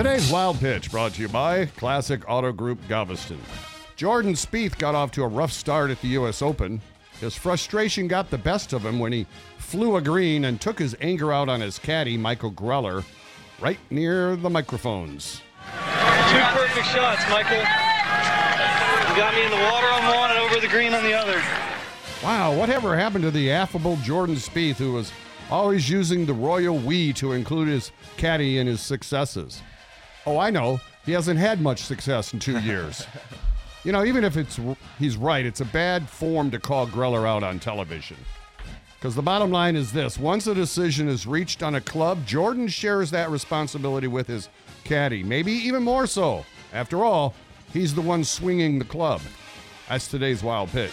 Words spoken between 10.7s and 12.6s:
his anger out on his caddy, Michael